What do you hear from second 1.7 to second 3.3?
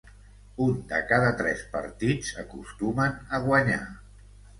partits acostumen